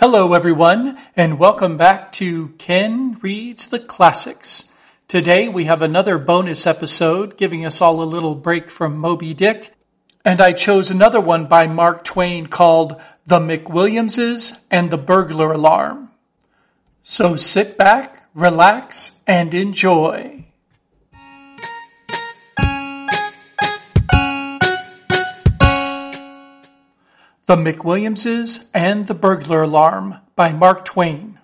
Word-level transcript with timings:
Hello, 0.00 0.32
everyone, 0.32 0.96
and 1.14 1.38
welcome 1.38 1.76
back 1.76 2.10
to 2.12 2.54
Ken 2.56 3.18
Reads 3.20 3.66
the 3.66 3.78
Classics. 3.78 4.66
Today 5.08 5.50
we 5.50 5.66
have 5.66 5.82
another 5.82 6.16
bonus 6.16 6.66
episode 6.66 7.36
giving 7.36 7.66
us 7.66 7.82
all 7.82 8.02
a 8.02 8.04
little 8.04 8.34
break 8.34 8.70
from 8.70 8.96
Moby 8.96 9.34
Dick, 9.34 9.74
and 10.24 10.40
I 10.40 10.54
chose 10.54 10.90
another 10.90 11.20
one 11.20 11.48
by 11.48 11.66
Mark 11.66 12.02
Twain 12.02 12.46
called 12.46 12.98
The 13.26 13.40
McWilliamses 13.40 14.58
and 14.70 14.90
the 14.90 14.96
Burglar 14.96 15.52
Alarm. 15.52 16.08
So 17.02 17.36
sit 17.36 17.76
back, 17.76 18.26
relax, 18.32 19.18
and 19.26 19.52
enjoy. 19.52 20.39
The 27.50 27.56
McWilliamses 27.56 28.68
and 28.72 29.08
the 29.08 29.14
Burglar 29.16 29.62
Alarm 29.62 30.18
by 30.36 30.52
Mark 30.52 30.84
Twain. 30.84 31.40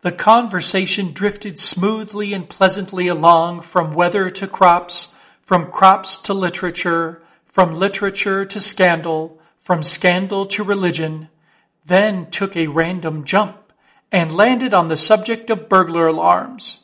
The 0.00 0.10
conversation 0.10 1.12
drifted 1.12 1.60
smoothly 1.60 2.34
and 2.34 2.48
pleasantly 2.48 3.06
along 3.06 3.60
from 3.60 3.94
weather 3.94 4.28
to 4.30 4.48
crops, 4.48 5.10
from 5.42 5.70
crops 5.70 6.18
to 6.18 6.34
literature, 6.34 7.22
from 7.46 7.76
literature 7.76 8.44
to 8.46 8.60
scandal, 8.60 9.38
from 9.56 9.84
scandal 9.84 10.46
to 10.46 10.64
religion, 10.64 11.28
then 11.86 12.28
took 12.28 12.56
a 12.56 12.66
random 12.66 13.22
jump 13.22 13.72
and 14.10 14.34
landed 14.34 14.74
on 14.74 14.88
the 14.88 14.96
subject 14.96 15.50
of 15.50 15.68
burglar 15.68 16.08
alarms. 16.08 16.80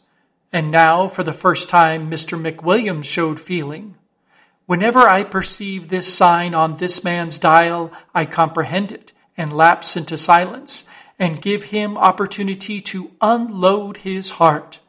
And 0.53 0.71
now, 0.71 1.09
for 1.09 1.25
the 1.25 1.33
first 1.33 1.69
time, 1.69 2.09
Mr. 2.09 2.41
McWilliams 2.41 3.07
showed 3.07 3.41
feeling. 3.41 3.97
Whenever 4.69 5.09
I 5.09 5.25
perceive 5.25 5.89
this 5.89 6.13
sign 6.13 6.53
on 6.53 6.77
this 6.77 7.03
man's 7.03 7.39
dial, 7.39 7.91
I 8.15 8.27
comprehend 8.27 8.93
it 8.93 9.15
and 9.35 9.51
lapse 9.51 9.97
into 9.97 10.19
silence 10.19 10.85
and 11.19 11.41
give 11.41 11.65
him 11.65 11.97
opportunity 11.97 12.83
to 12.83 13.11
unload 13.23 13.97
his 13.97 14.29
heart. 14.29 14.81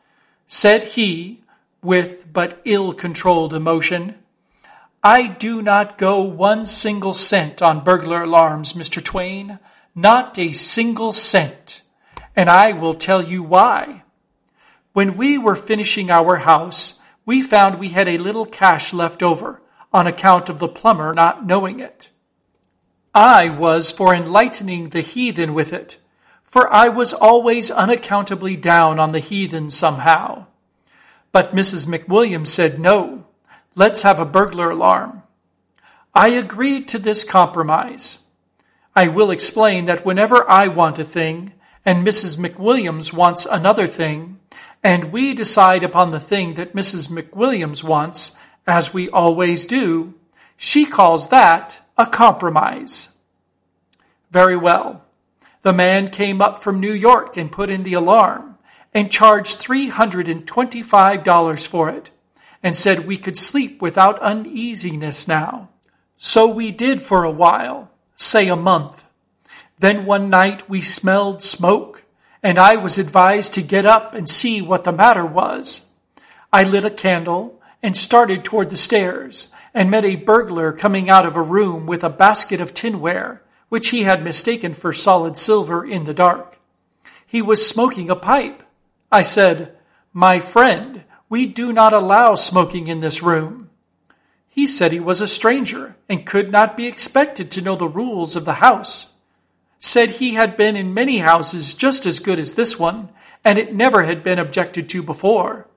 Said 0.47 0.83
he, 0.83 1.39
with 1.81 2.25
but 2.33 2.59
ill 2.65 2.91
controlled 2.91 3.53
emotion, 3.53 4.15
I 5.01 5.27
do 5.27 5.61
not 5.61 5.97
go 5.97 6.23
one 6.23 6.65
single 6.65 7.13
cent 7.13 7.61
on 7.61 7.85
burglar 7.85 8.23
alarms, 8.23 8.73
Mr. 8.73 9.01
Twain, 9.01 9.59
not 9.95 10.37
a 10.37 10.51
single 10.51 11.13
cent. 11.13 11.83
And 12.35 12.49
I 12.49 12.73
will 12.73 12.95
tell 12.95 13.21
you 13.21 13.43
why. 13.43 14.03
When 14.91 15.15
we 15.15 15.37
were 15.37 15.55
finishing 15.55 16.11
our 16.11 16.35
house, 16.35 16.95
we 17.25 17.41
found 17.41 17.79
we 17.79 17.87
had 17.87 18.09
a 18.09 18.17
little 18.17 18.45
cash 18.45 18.93
left 18.93 19.23
over 19.23 19.61
on 19.91 20.07
account 20.07 20.49
of 20.49 20.59
the 20.59 20.67
plumber 20.67 21.13
not 21.13 21.45
knowing 21.45 21.79
it. 21.79 22.09
I 23.13 23.49
was 23.49 23.91
for 23.91 24.13
enlightening 24.13 24.89
the 24.89 25.01
heathen 25.01 25.53
with 25.53 25.73
it, 25.73 25.97
for 26.43 26.71
I 26.71 26.89
was 26.89 27.13
always 27.13 27.71
unaccountably 27.71 28.55
down 28.55 28.99
on 28.99 29.11
the 29.11 29.19
heathen 29.19 29.69
somehow. 29.69 30.45
But 31.31 31.55
Mrs. 31.55 31.87
McWilliams 31.87 32.47
said, 32.47 32.79
no, 32.79 33.25
let's 33.75 34.03
have 34.03 34.19
a 34.19 34.25
burglar 34.25 34.71
alarm. 34.71 35.23
I 36.13 36.29
agreed 36.29 36.87
to 36.89 36.99
this 36.99 37.23
compromise. 37.23 38.19
I 38.95 39.07
will 39.07 39.31
explain 39.31 39.85
that 39.85 40.05
whenever 40.05 40.49
I 40.49 40.67
want 40.67 40.99
a 40.99 41.03
thing 41.03 41.53
and 41.85 42.05
Mrs. 42.05 42.37
McWilliams 42.37 43.13
wants 43.13 43.45
another 43.45 43.87
thing, 43.87 44.39
and 44.83 45.11
we 45.11 45.33
decide 45.33 45.83
upon 45.83 46.11
the 46.11 46.19
thing 46.19 46.55
that 46.55 46.75
Mrs. 46.75 47.09
McWilliams 47.09 47.83
wants, 47.83 48.31
as 48.69 48.93
we 48.93 49.09
always 49.09 49.65
do, 49.65 50.13
she 50.57 50.85
calls 50.85 51.29
that 51.29 51.81
a 51.97 52.05
compromise. 52.05 53.09
Very 54.31 54.57
well. 54.57 55.03
The 55.61 55.73
man 55.73 56.09
came 56.09 56.41
up 56.41 56.59
from 56.59 56.79
New 56.79 56.93
York 56.93 57.37
and 57.37 57.51
put 57.51 57.69
in 57.69 57.83
the 57.83 57.93
alarm 57.93 58.57
and 58.93 59.11
charged 59.11 59.61
$325 59.61 61.67
for 61.67 61.89
it 61.89 62.09
and 62.63 62.75
said 62.75 63.05
we 63.05 63.17
could 63.17 63.37
sleep 63.37 63.81
without 63.81 64.19
uneasiness 64.19 65.27
now. 65.27 65.69
So 66.17 66.47
we 66.47 66.71
did 66.71 67.01
for 67.01 67.23
a 67.23 67.31
while, 67.31 67.91
say 68.15 68.47
a 68.47 68.55
month. 68.55 69.05
Then 69.79 70.05
one 70.05 70.29
night 70.29 70.69
we 70.69 70.81
smelled 70.81 71.41
smoke 71.41 72.03
and 72.41 72.57
I 72.57 72.77
was 72.77 72.97
advised 72.97 73.53
to 73.53 73.61
get 73.61 73.85
up 73.85 74.15
and 74.15 74.29
see 74.29 74.61
what 74.61 74.83
the 74.83 74.91
matter 74.91 75.25
was. 75.25 75.85
I 76.51 76.63
lit 76.63 76.85
a 76.85 76.89
candle 76.89 77.58
and 77.81 77.95
started 77.95 78.43
toward 78.43 78.69
the 78.69 78.77
stairs 78.77 79.47
and 79.73 79.89
met 79.89 80.03
a 80.03 80.15
burglar 80.15 80.73
coming 80.73 81.09
out 81.09 81.25
of 81.25 81.35
a 81.35 81.41
room 81.41 81.85
with 81.85 82.03
a 82.03 82.09
basket 82.09 82.59
of 82.59 82.73
tinware, 82.73 83.41
which 83.69 83.89
he 83.89 84.03
had 84.03 84.23
mistaken 84.23 84.73
for 84.73 84.91
solid 84.91 85.37
silver 85.37 85.85
in 85.85 86.03
the 86.03 86.13
dark. 86.13 86.59
He 87.25 87.41
was 87.41 87.65
smoking 87.65 88.09
a 88.09 88.15
pipe. 88.15 88.63
I 89.11 89.21
said, 89.21 89.77
My 90.11 90.39
friend, 90.39 91.03
we 91.29 91.45
do 91.45 91.71
not 91.71 91.93
allow 91.93 92.35
smoking 92.35 92.87
in 92.87 92.99
this 92.99 93.21
room. 93.21 93.69
He 94.49 94.67
said 94.67 94.91
he 94.91 94.99
was 94.99 95.21
a 95.21 95.27
stranger 95.27 95.95
and 96.09 96.25
could 96.25 96.51
not 96.51 96.75
be 96.75 96.87
expected 96.87 97.51
to 97.51 97.61
know 97.61 97.75
the 97.75 97.87
rules 97.87 98.35
of 98.35 98.45
the 98.45 98.55
house. 98.55 99.09
Said 99.77 100.11
he 100.11 100.33
had 100.33 100.57
been 100.57 100.75
in 100.75 100.93
many 100.93 101.19
houses 101.19 101.73
just 101.73 102.05
as 102.05 102.19
good 102.19 102.39
as 102.39 102.55
this 102.55 102.77
one, 102.77 103.09
and 103.45 103.57
it 103.57 103.73
never 103.73 104.03
had 104.03 104.23
been 104.23 104.39
objected 104.39 104.89
to 104.89 105.01
before. 105.01 105.68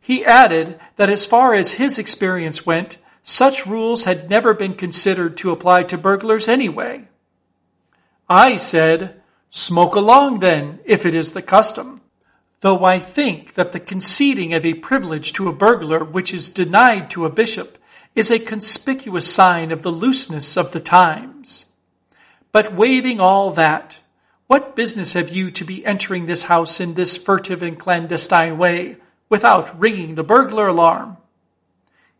He 0.00 0.24
added 0.24 0.80
that 0.96 1.10
as 1.10 1.26
far 1.26 1.54
as 1.54 1.74
his 1.74 1.98
experience 1.98 2.64
went, 2.64 2.98
such 3.22 3.66
rules 3.66 4.04
had 4.04 4.30
never 4.30 4.54
been 4.54 4.74
considered 4.74 5.36
to 5.38 5.50
apply 5.50 5.84
to 5.84 5.98
burglars 5.98 6.48
anyway. 6.48 7.08
I 8.28 8.56
said, 8.56 9.20
Smoke 9.50 9.94
along 9.96 10.38
then, 10.38 10.78
if 10.84 11.04
it 11.04 11.14
is 11.14 11.32
the 11.32 11.42
custom. 11.42 12.00
Though 12.60 12.84
I 12.84 12.98
think 12.98 13.54
that 13.54 13.72
the 13.72 13.80
conceding 13.80 14.54
of 14.54 14.64
a 14.64 14.74
privilege 14.74 15.32
to 15.34 15.48
a 15.48 15.52
burglar 15.52 16.04
which 16.04 16.32
is 16.32 16.48
denied 16.48 17.10
to 17.10 17.24
a 17.24 17.30
bishop 17.30 17.78
is 18.14 18.30
a 18.30 18.38
conspicuous 18.38 19.32
sign 19.32 19.72
of 19.72 19.82
the 19.82 19.90
looseness 19.90 20.56
of 20.56 20.72
the 20.72 20.80
times. 20.80 21.66
But 22.52 22.74
waiving 22.74 23.20
all 23.20 23.50
that, 23.52 24.00
what 24.46 24.76
business 24.76 25.12
have 25.12 25.30
you 25.30 25.50
to 25.52 25.64
be 25.64 25.84
entering 25.86 26.26
this 26.26 26.44
house 26.44 26.80
in 26.80 26.94
this 26.94 27.16
furtive 27.16 27.62
and 27.62 27.78
clandestine 27.78 28.58
way, 28.58 28.96
without 29.30 29.80
ringing 29.80 30.16
the 30.16 30.24
burglar 30.24 30.66
alarm. 30.66 31.16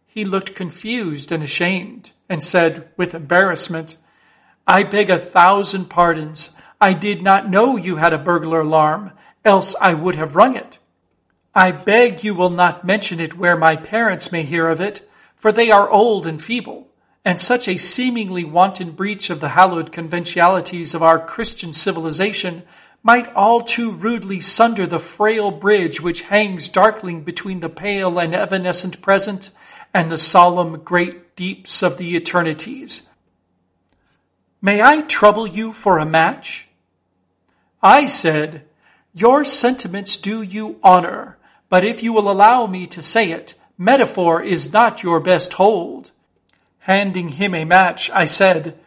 He 0.07 0.25
looked 0.25 0.55
confused 0.55 1.31
and 1.31 1.43
ashamed 1.43 2.13
and 2.29 2.43
said 2.43 2.89
with 2.97 3.15
embarrassment, 3.15 3.97
I 4.67 4.85
beg 4.85 5.11
a 5.11 5.19
thousand 5.19 5.87
pardons. 5.87 6.51
I 6.81 6.95
did 6.95 7.21
not 7.21 7.51
know 7.51 7.77
you 7.77 7.97
had 7.97 8.13
a 8.13 8.19
burglar 8.19 8.61
alarm, 8.61 9.13
else 9.45 9.75
I 9.81 9.95
would 9.95 10.15
have 10.15 10.37
rung 10.37 10.57
it. 10.57 10.79
I 11.55 11.73
beg 11.73 12.23
you 12.23 12.35
will 12.35 12.51
not 12.51 12.85
mention 12.85 13.19
it 13.19 13.37
where 13.37 13.57
my 13.57 13.75
parents 13.75 14.31
may 14.31 14.45
hear 14.45 14.69
of 14.69 14.81
it, 14.81 15.09
for 15.35 15.51
they 15.51 15.71
are 15.71 15.91
old 15.91 16.27
and 16.27 16.41
feeble, 16.43 16.87
and 17.25 17.41
such 17.41 17.67
a 17.67 17.77
seemingly 17.77 18.45
wanton 18.45 18.93
breach 18.93 19.31
of 19.31 19.41
the 19.41 19.49
hallowed 19.49 19.91
conventionalities 19.91 20.95
of 20.95 21.03
our 21.03 21.19
Christian 21.19 21.73
civilization 21.73 22.63
might 23.03 23.33
all 23.35 23.63
too 23.63 23.93
rudely 23.93 24.41
sunder 24.41 24.87
the 24.87 24.99
frail 24.99 25.51
bridge 25.51 26.01
which 26.01 26.23
hangs 26.23 26.69
darkling 26.69 27.23
between 27.23 27.61
the 27.61 27.69
pale 27.69 28.19
and 28.19 28.35
evanescent 28.35 29.01
present 29.01 29.51
and 29.95 30.11
the 30.11 30.19
solemn 30.19 30.81
great 30.81 31.35
deeps 31.35 31.83
of 31.83 31.97
the 31.99 32.17
eternities. 32.17 33.03
May 34.63 34.83
I 34.83 35.01
trouble 35.03 35.47
you 35.47 35.73
for 35.73 35.99
a 35.99 36.05
match? 36.05 36.69
I 37.83 38.07
said, 38.07 38.65
Your 39.15 39.43
sentiments 39.43 40.19
do 40.19 40.43
you 40.43 40.79
honor, 40.83 41.39
but 41.71 41.85
if 41.85 42.03
you 42.03 42.13
will 42.13 42.31
allow 42.31 42.67
me 42.67 42.87
to 42.89 43.03
say 43.03 43.31
it, 43.31 43.55
metaphor 43.79 44.43
is 44.43 44.73
not 44.73 45.03
your 45.03 45.21
best 45.21 45.55
hold. 45.55 46.11
Handing 46.81 47.31
him 47.31 47.55
a 47.55 47.65
match, 47.65 48.11
I 48.11 48.27
said, 48.27 48.79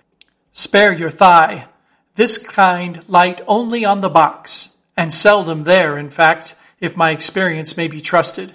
Spare 0.51 0.93
your 0.93 1.09
thigh. 1.09 1.67
This 2.15 2.37
kind 2.37 3.07
light 3.09 3.41
only 3.47 3.85
on 3.85 4.01
the 4.01 4.09
box, 4.09 4.69
and 4.95 5.11
seldom 5.11 5.63
there, 5.63 5.97
in 5.97 6.09
fact, 6.09 6.55
if 6.79 6.95
my 6.95 7.09
experience 7.09 7.75
may 7.75 7.87
be 7.87 8.01
trusted. 8.01 8.53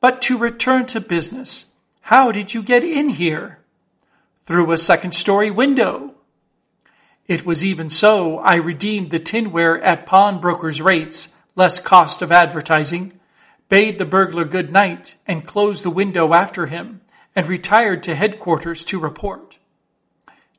But 0.00 0.20
to 0.22 0.36
return 0.36 0.84
to 0.86 1.00
business, 1.00 1.64
how 2.02 2.30
did 2.30 2.52
you 2.52 2.62
get 2.62 2.84
in 2.84 3.08
here? 3.08 3.58
Through 4.44 4.70
a 4.70 4.76
second 4.76 5.12
story 5.12 5.50
window. 5.50 6.14
It 7.26 7.46
was 7.46 7.64
even 7.64 7.88
so 7.88 8.38
I 8.40 8.56
redeemed 8.56 9.08
the 9.08 9.18
tinware 9.18 9.82
at 9.82 10.04
pawnbrokers' 10.04 10.82
rates, 10.82 11.30
less 11.56 11.78
cost 11.78 12.20
of 12.20 12.30
advertising, 12.30 13.18
bade 13.70 13.98
the 13.98 14.04
burglar 14.04 14.44
good 14.44 14.70
night, 14.70 15.16
and 15.26 15.46
closed 15.46 15.84
the 15.84 15.90
window 15.90 16.34
after 16.34 16.66
him, 16.66 17.00
and 17.34 17.46
retired 17.46 18.02
to 18.02 18.14
headquarters 18.14 18.84
to 18.84 18.98
report. 18.98 19.58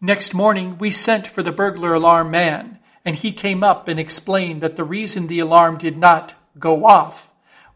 Next 0.06 0.36
morning, 0.36 0.78
we 0.78 0.92
sent 0.92 1.26
for 1.26 1.42
the 1.42 1.52
burglar 1.52 1.96
alarm 1.96 2.30
man, 2.30 2.78
and 3.04 3.16
he 3.16 3.32
came 3.32 3.64
up 3.64 3.88
and 3.88 4.00
explained 4.00 4.62
that 4.62 4.76
the 4.76 4.84
reason 4.84 5.26
the 5.26 5.40
alarm 5.40 5.80
did 5.80 5.98
not 5.98 6.36
go 6.60 6.86
off 6.86 7.32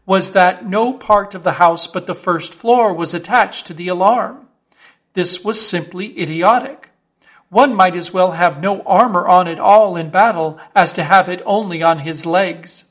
was 0.06 0.30
that 0.30 0.64
no 0.64 0.92
part 0.92 1.34
of 1.34 1.42
the 1.42 1.54
house 1.54 1.88
but 1.88 2.06
the 2.06 2.14
first 2.14 2.54
floor 2.54 2.94
was 2.94 3.14
attached 3.14 3.66
to 3.66 3.74
the 3.74 3.88
alarm. 3.88 4.46
This 5.14 5.42
was 5.42 5.60
simply 5.60 6.22
idiotic. 6.22 6.90
One 7.48 7.74
might 7.74 7.96
as 7.96 8.14
well 8.14 8.30
have 8.30 8.62
no 8.62 8.82
armor 8.82 9.26
on 9.26 9.48
at 9.48 9.58
all 9.58 9.96
in 9.96 10.10
battle 10.10 10.60
as 10.72 10.92
to 10.92 11.02
have 11.02 11.28
it 11.28 11.42
only 11.44 11.82
on 11.82 11.98
his 11.98 12.24
legs. 12.24 12.84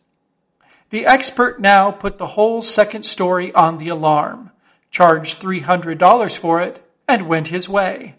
The 0.90 1.06
expert 1.06 1.62
now 1.62 1.92
put 1.92 2.18
the 2.18 2.34
whole 2.36 2.62
second 2.62 3.04
story 3.04 3.54
on 3.54 3.78
the 3.78 3.88
alarm, 3.88 4.52
charged 4.92 5.42
$300 5.42 6.38
for 6.38 6.60
it, 6.60 6.82
and 7.08 7.30
went 7.30 7.48
his 7.48 7.70
way. 7.70 8.16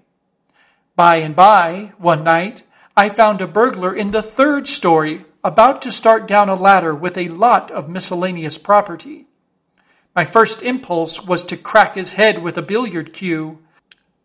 By 0.97 1.17
and 1.17 1.35
by, 1.35 1.93
one 1.99 2.25
night, 2.25 2.63
I 2.97 3.09
found 3.09 3.41
a 3.41 3.47
burglar 3.47 3.95
in 3.95 4.11
the 4.11 4.23
third 4.23 4.67
story 4.67 5.25
about 5.43 5.83
to 5.83 5.93
start 5.93 6.29
down 6.29 6.49
a 6.49 6.55
ladder 6.55 6.95
with 6.95 7.17
a 7.17 7.29
lot 7.29 7.71
of 7.71 7.89
miscellaneous 7.89 8.59
property. 8.59 9.27
My 10.15 10.25
first 10.25 10.63
impulse 10.63 11.25
was 11.25 11.45
to 11.45 11.57
crack 11.57 11.95
his 11.95 12.13
head 12.13 12.43
with 12.43 12.59
a 12.59 12.63
billiard 12.63 13.13
cue, 13.13 13.59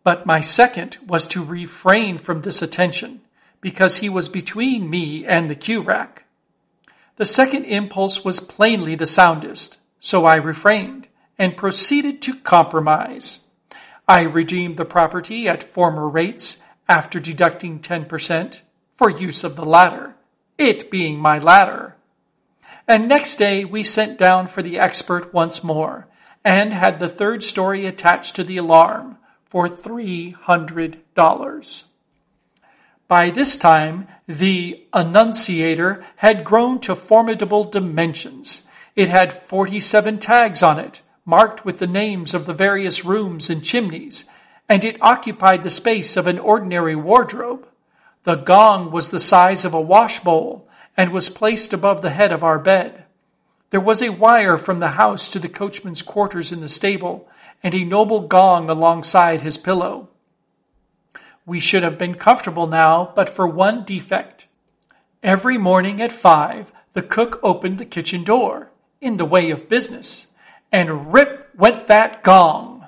but 0.04 0.26
my 0.26 0.40
second 0.40 0.98
was 1.06 1.26
to 1.26 1.44
refrain 1.44 2.18
from 2.18 2.42
this 2.42 2.60
attention 2.60 3.20
because 3.60 3.96
he 3.96 4.08
was 4.08 4.28
between 4.28 4.90
me 4.90 5.24
and 5.24 5.48
the 5.48 5.54
cue 5.54 5.82
rack. 5.82 6.24
The 7.16 7.24
second 7.24 7.64
impulse 7.64 8.24
was 8.24 8.40
plainly 8.40 8.94
the 8.94 9.06
soundest, 9.06 9.78
so 10.00 10.26
I 10.26 10.36
refrained 10.36 11.08
and 11.38 11.56
proceeded 11.56 12.22
to 12.22 12.34
compromise. 12.36 13.40
I 14.08 14.22
redeemed 14.22 14.76
the 14.76 14.84
property 14.84 15.48
at 15.48 15.64
former 15.64 16.08
rates 16.08 16.58
after 16.88 17.18
deducting 17.18 17.80
10% 17.80 18.60
for 18.94 19.10
use 19.10 19.42
of 19.42 19.56
the 19.56 19.64
ladder, 19.64 20.14
it 20.56 20.90
being 20.90 21.18
my 21.18 21.38
ladder. 21.38 21.96
And 22.86 23.08
next 23.08 23.36
day 23.36 23.64
we 23.64 23.82
sent 23.82 24.18
down 24.18 24.46
for 24.46 24.62
the 24.62 24.78
expert 24.78 25.34
once 25.34 25.64
more 25.64 26.06
and 26.44 26.72
had 26.72 27.00
the 27.00 27.08
third 27.08 27.42
story 27.42 27.86
attached 27.86 28.36
to 28.36 28.44
the 28.44 28.58
alarm 28.58 29.18
for 29.44 29.66
$300. 29.66 31.82
By 33.08 33.30
this 33.30 33.56
time, 33.56 34.06
the 34.28 34.84
Annunciator 34.92 36.04
had 36.16 36.44
grown 36.44 36.78
to 36.80 36.94
formidable 36.94 37.64
dimensions. 37.64 38.62
It 38.94 39.08
had 39.08 39.32
47 39.32 40.18
tags 40.18 40.62
on 40.62 40.78
it, 40.78 41.02
marked 41.26 41.64
with 41.64 41.80
the 41.80 41.86
names 41.86 42.32
of 42.32 42.46
the 42.46 42.54
various 42.54 43.04
rooms 43.04 43.50
and 43.50 43.62
chimneys, 43.62 44.24
and 44.68 44.84
it 44.84 45.02
occupied 45.02 45.62
the 45.62 45.70
space 45.70 46.16
of 46.16 46.26
an 46.26 46.38
ordinary 46.38 46.96
wardrobe. 46.96 47.68
The 48.22 48.36
gong 48.36 48.90
was 48.90 49.08
the 49.08 49.20
size 49.20 49.64
of 49.64 49.74
a 49.74 49.82
washbowl 49.82 50.62
and 50.96 51.10
was 51.12 51.28
placed 51.28 51.72
above 51.72 52.00
the 52.00 52.10
head 52.10 52.32
of 52.32 52.44
our 52.44 52.58
bed. 52.58 53.04
There 53.70 53.80
was 53.80 54.00
a 54.00 54.10
wire 54.10 54.56
from 54.56 54.78
the 54.78 54.90
house 54.90 55.28
to 55.30 55.40
the 55.40 55.48
coachman's 55.48 56.00
quarters 56.00 56.52
in 56.52 56.60
the 56.60 56.68
stable, 56.68 57.28
and 57.62 57.74
a 57.74 57.84
noble 57.84 58.20
gong 58.20 58.70
alongside 58.70 59.40
his 59.40 59.58
pillow. 59.58 60.08
We 61.44 61.58
should 61.60 61.82
have 61.82 61.98
been 61.98 62.14
comfortable 62.14 62.66
now, 62.66 63.12
but 63.14 63.28
for 63.28 63.46
one 63.46 63.84
defect. 63.84 64.46
Every 65.22 65.58
morning 65.58 66.00
at 66.00 66.12
five, 66.12 66.72
the 66.92 67.02
cook 67.02 67.40
opened 67.42 67.78
the 67.78 67.84
kitchen 67.84 68.22
door, 68.22 68.70
in 69.00 69.16
the 69.16 69.24
way 69.24 69.50
of 69.50 69.68
business, 69.68 70.28
and 70.72 71.12
rip 71.12 71.48
went 71.56 71.86
that 71.86 72.22
gong. 72.22 72.86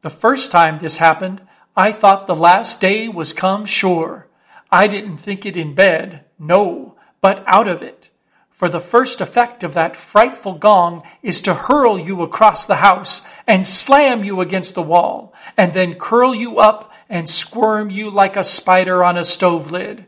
The 0.00 0.10
first 0.10 0.50
time 0.50 0.78
this 0.78 0.96
happened, 0.96 1.40
I 1.76 1.92
thought 1.92 2.26
the 2.26 2.34
last 2.34 2.80
day 2.80 3.08
was 3.08 3.32
come 3.32 3.66
sure. 3.66 4.26
I 4.70 4.86
didn't 4.86 5.18
think 5.18 5.46
it 5.46 5.56
in 5.56 5.74
bed, 5.74 6.24
no, 6.38 6.96
but 7.20 7.44
out 7.46 7.68
of 7.68 7.82
it. 7.82 8.10
For 8.50 8.70
the 8.70 8.80
first 8.80 9.20
effect 9.20 9.62
of 9.64 9.74
that 9.74 9.96
frightful 9.96 10.54
gong 10.54 11.02
is 11.22 11.42
to 11.42 11.52
hurl 11.52 11.98
you 11.98 12.22
across 12.22 12.64
the 12.64 12.76
house 12.76 13.20
and 13.46 13.66
slam 13.66 14.24
you 14.24 14.40
against 14.40 14.74
the 14.74 14.82
wall, 14.82 15.34
and 15.58 15.74
then 15.74 15.96
curl 15.96 16.34
you 16.34 16.58
up 16.58 16.90
and 17.10 17.28
squirm 17.28 17.90
you 17.90 18.08
like 18.08 18.36
a 18.36 18.44
spider 18.44 19.04
on 19.04 19.18
a 19.18 19.26
stove 19.26 19.70
lid 19.70 20.06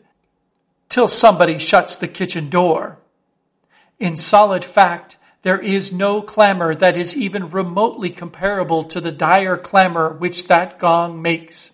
till 0.88 1.08
somebody 1.08 1.58
shuts 1.58 1.96
the 1.96 2.08
kitchen 2.08 2.48
door. 2.48 2.98
In 3.98 4.16
solid 4.16 4.64
fact, 4.64 5.17
there 5.42 5.58
is 5.58 5.92
no 5.92 6.20
clamor 6.20 6.74
that 6.74 6.96
is 6.96 7.16
even 7.16 7.50
remotely 7.50 8.10
comparable 8.10 8.82
to 8.84 9.00
the 9.00 9.12
dire 9.12 9.56
clamor 9.56 10.12
which 10.12 10.48
that 10.48 10.78
gong 10.78 11.22
makes. 11.22 11.72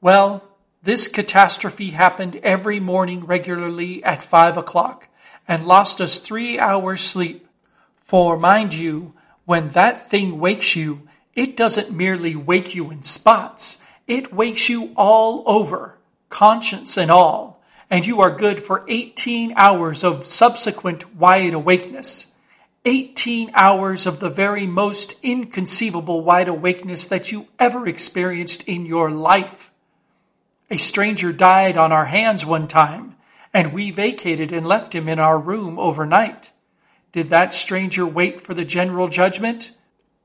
Well, 0.00 0.48
this 0.82 1.08
catastrophe 1.08 1.90
happened 1.90 2.36
every 2.42 2.78
morning 2.78 3.24
regularly 3.24 4.04
at 4.04 4.22
five 4.22 4.56
o'clock 4.56 5.08
and 5.48 5.66
lost 5.66 6.00
us 6.00 6.18
three 6.18 6.58
hours 6.58 7.00
sleep. 7.00 7.48
For 7.96 8.38
mind 8.38 8.74
you, 8.74 9.14
when 9.46 9.70
that 9.70 10.08
thing 10.08 10.38
wakes 10.38 10.76
you, 10.76 11.08
it 11.34 11.56
doesn't 11.56 11.90
merely 11.90 12.36
wake 12.36 12.74
you 12.74 12.90
in 12.90 13.02
spots. 13.02 13.78
It 14.06 14.32
wakes 14.32 14.68
you 14.68 14.92
all 14.96 15.42
over, 15.46 15.98
conscience 16.28 16.96
and 16.96 17.10
all, 17.10 17.62
and 17.90 18.06
you 18.06 18.20
are 18.20 18.30
good 18.30 18.60
for 18.60 18.84
18 18.86 19.54
hours 19.56 20.04
of 20.04 20.24
subsequent 20.24 21.16
wide 21.16 21.54
awakeness. 21.54 22.28
18 22.86 23.50
hours 23.54 24.06
of 24.06 24.20
the 24.20 24.28
very 24.28 24.66
most 24.66 25.14
inconceivable 25.22 26.20
wide 26.20 26.48
awakeness 26.48 27.06
that 27.06 27.32
you 27.32 27.46
ever 27.58 27.86
experienced 27.88 28.62
in 28.64 28.84
your 28.84 29.10
life. 29.10 29.72
A 30.70 30.76
stranger 30.76 31.32
died 31.32 31.78
on 31.78 31.92
our 31.92 32.04
hands 32.04 32.44
one 32.44 32.68
time, 32.68 33.16
and 33.54 33.72
we 33.72 33.90
vacated 33.90 34.52
and 34.52 34.66
left 34.66 34.94
him 34.94 35.08
in 35.08 35.18
our 35.18 35.38
room 35.38 35.78
overnight. 35.78 36.52
Did 37.12 37.30
that 37.30 37.54
stranger 37.54 38.04
wait 38.04 38.38
for 38.38 38.52
the 38.52 38.66
general 38.66 39.08
judgment? 39.08 39.72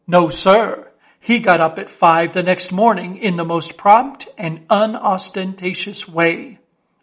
No, 0.06 0.28
sir. 0.28 0.92
He 1.22 1.40
got 1.40 1.62
up 1.62 1.80
at 1.80 1.90
five 1.90 2.34
the 2.34 2.44
next 2.44 2.74
morning 2.74 3.16
in 3.16 3.38
the 3.38 3.46
most 3.46 3.78
prompt 3.78 4.28
and 4.38 4.66
unostentatious 4.70 6.10
way. 6.10 6.60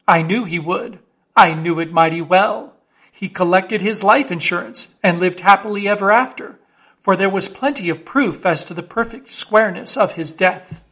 I 0.06 0.20
knew 0.20 0.44
he 0.44 0.59
would. 0.59 0.99
I 1.35 1.55
knew 1.55 1.81
it 1.81 1.93
mighty 1.93 2.20
well. 2.20 2.75
He 3.18 3.30
collected 3.30 3.80
his 3.80 4.04
life 4.04 4.30
insurance 4.30 4.94
and 5.02 5.18
lived 5.18 5.40
happily 5.40 5.88
ever 5.88 6.12
after, 6.12 6.58
for 7.00 7.16
there 7.16 7.30
was 7.30 7.48
plenty 7.48 7.88
of 7.88 8.04
proof 8.04 8.44
as 8.44 8.62
to 8.64 8.74
the 8.74 8.82
perfect 8.82 9.28
squareness 9.30 9.96
of 9.96 10.16
his 10.16 10.32
death. 10.32 10.84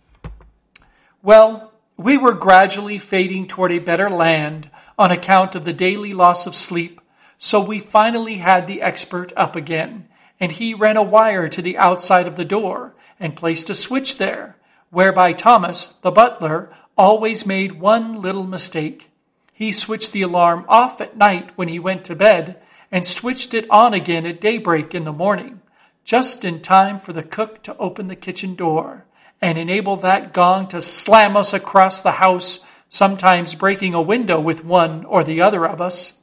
Well, 1.23 1.75
we 1.99 2.17
were 2.17 2.33
gradually 2.33 2.99
fading 2.99 3.47
toward 3.47 3.73
a 3.73 3.79
better 3.79 4.09
land 4.09 4.71
on 4.99 5.11
account 5.11 5.55
of 5.55 5.67
the 5.67 5.75
daily 5.75 6.15
loss 6.15 6.47
of 6.47 6.55
sleep, 6.55 7.03
so 7.37 7.61
we 7.61 7.79
finally 7.79 8.37
had 8.37 8.67
the 8.67 8.81
expert 8.81 9.31
up 9.37 9.55
again, 9.55 10.09
and 10.41 10.51
he 10.51 10.73
ran 10.73 10.97
a 10.97 11.03
wire 11.03 11.47
to 11.49 11.61
the 11.61 11.77
outside 11.77 12.27
of 12.27 12.37
the 12.37 12.45
door 12.47 12.95
and 13.21 13.37
placed 13.37 13.69
a 13.69 13.75
switch 13.75 14.17
there, 14.17 14.57
whereby 14.89 15.35
Thomas, 15.35 15.93
the 16.01 16.11
butler, 16.11 16.71
always 16.97 17.45
made 17.45 17.79
one 17.79 18.23
little 18.23 18.47
mistake. 18.47 19.11
He 19.57 19.71
switched 19.71 20.11
the 20.11 20.23
alarm 20.23 20.65
off 20.69 21.01
at 21.01 21.17
night 21.17 21.53
when 21.55 21.69
he 21.69 21.79
went 21.79 22.05
to 22.05 22.17
bed 22.17 22.61
and 22.91 23.07
switched 23.07 23.55
it 23.55 23.71
on 23.71 23.95
again 23.95 24.27
at 24.27 24.41
daybreak 24.41 24.97
in 24.97 25.05
the 25.05 25.13
morning, 25.13 25.63
just 26.05 26.45
in 26.45 26.61
time 26.61 26.99
for 26.99 27.13
the 27.13 27.23
cook 27.23 27.63
to 27.63 27.77
open 27.77 28.09
the 28.09 28.17
kitchen 28.17 28.57
door 28.57 29.05
and 29.41 29.57
enable 29.57 29.95
that 29.97 30.33
gong 30.33 30.67
to 30.67 30.83
slam 30.83 31.37
us 31.37 31.53
across 31.53 32.01
the 32.01 32.13
house, 32.13 32.59
sometimes 32.89 33.55
breaking 33.55 33.95
a 33.95 34.03
window 34.03 34.41
with 34.41 34.65
one 34.65 35.05
or 35.05 35.23
the 35.23 35.41
other 35.41 35.65
of 35.65 35.81
us. 35.81 36.15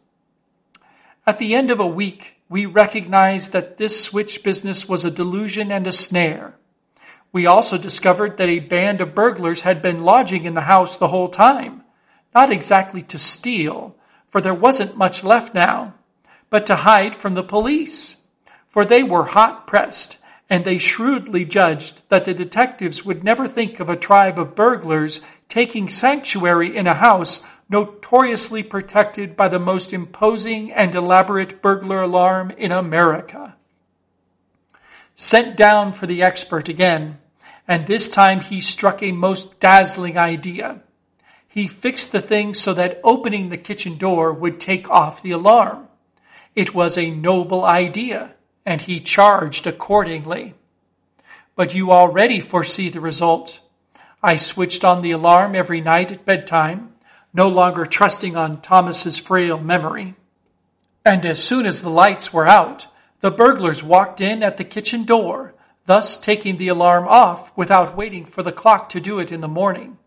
At 1.26 1.40
the 1.40 1.56
end 1.56 1.72
of 1.72 1.80
a 1.80 1.88
week, 1.88 2.36
we 2.50 2.66
recognized 2.66 3.54
that 3.54 3.78
this 3.78 4.04
switch 4.04 4.44
business 4.44 4.90
was 4.90 5.06
a 5.06 5.12
delusion 5.12 5.72
and 5.72 5.88
a 5.88 5.94
snare. 5.94 6.54
We 7.32 7.46
also 7.46 7.78
discovered 7.78 8.36
that 8.38 8.50
a 8.50 8.60
band 8.60 9.00
of 9.00 9.16
burglars 9.16 9.62
had 9.62 9.82
been 9.82 10.04
lodging 10.04 10.44
in 10.44 10.54
the 10.54 10.62
house 10.62 10.98
the 10.98 11.08
whole 11.08 11.30
time, 11.30 11.86
not 12.34 12.52
exactly 12.52 13.02
to 13.02 13.20
steal, 13.20 13.96
for 14.28 14.42
there 14.42 14.54
wasn't 14.54 14.98
much 14.98 15.24
left 15.24 15.54
now, 15.54 15.94
but 16.50 16.66
to 16.66 16.76
hide 16.76 17.16
from 17.16 17.34
the 17.34 17.44
police, 17.44 18.18
for 18.68 18.86
they 18.86 19.04
were 19.04 19.24
hot 19.24 19.68
pressed, 19.68 20.18
and 20.50 20.64
they 20.64 20.78
shrewdly 20.78 21.46
judged 21.46 22.02
that 22.10 22.26
the 22.26 22.34
detectives 22.34 23.06
would 23.06 23.24
never 23.24 23.48
think 23.48 23.80
of 23.80 23.90
a 23.90 23.96
tribe 23.96 24.38
of 24.38 24.56
burglars 24.56 25.22
taking 25.48 25.90
sanctuary 25.90 26.76
in 26.76 26.88
a 26.88 26.94
house 26.94 27.44
notoriously 27.70 28.64
protected 28.64 29.36
by 29.36 29.48
the 29.48 29.60
most 29.60 29.94
imposing 29.94 30.72
and 30.72 30.94
elaborate 30.94 31.62
burglar 31.62 32.02
alarm 32.02 32.52
in 32.58 32.72
America 32.72 33.56
sent 35.22 35.56
down 35.56 35.92
for 35.92 36.08
the 36.08 36.24
expert 36.24 36.68
again, 36.68 37.18
and 37.68 37.86
this 37.86 38.10
time 38.10 38.40
he 38.40 38.60
struck 38.60 39.04
a 39.04 39.12
most 39.12 39.60
dazzling 39.60 40.18
idea. 40.18 40.82
He 41.54 41.68
fixed 41.68 42.14
the 42.14 42.22
thing 42.22 42.54
so 42.54 42.74
that 42.76 43.02
opening 43.04 43.50
the 43.50 43.58
kitchen 43.58 43.98
door 43.98 44.32
would 44.32 44.58
take 44.58 44.90
off 44.90 45.22
the 45.22 45.32
alarm. 45.32 45.90
It 46.56 46.74
was 46.74 46.98
a 46.98 47.12
noble 47.12 47.66
idea, 47.66 48.36
and 48.66 48.80
he 48.80 49.02
charged 49.02 49.68
accordingly. 49.68 50.54
But 51.58 51.76
you 51.76 51.92
already 51.92 52.40
foresee 52.40 52.88
the 52.88 53.02
result. 53.02 53.60
I 54.24 54.38
switched 54.38 54.86
on 54.86 55.02
the 55.02 55.12
alarm 55.12 55.54
every 55.54 55.82
night 55.82 56.14
at 56.14 56.24
bedtime, 56.24 56.94
no 57.34 57.50
longer 57.50 57.86
trusting 57.86 58.38
on 58.38 58.62
Thomas's 58.62 59.18
frail 59.18 59.58
memory. 59.58 60.16
And 61.04 61.26
as 61.26 61.44
soon 61.44 61.66
as 61.66 61.82
the 61.82 61.90
lights 61.90 62.32
were 62.32 62.48
out, 62.48 62.88
the 63.20 63.30
burglars 63.30 63.84
walked 63.84 64.22
in 64.22 64.42
at 64.42 64.56
the 64.56 64.64
kitchen 64.64 65.04
door, 65.04 65.54
thus 65.86 66.16
taking 66.16 66.56
the 66.56 66.70
alarm 66.70 67.10
off 67.10 67.52
without 67.58 67.98
waiting 67.98 68.24
for 68.24 68.42
the 68.42 68.54
clock 68.54 68.88
to 68.90 69.02
do 69.02 69.20
it 69.20 69.34
in 69.34 69.42
the 69.42 69.50
morning. 69.50 69.98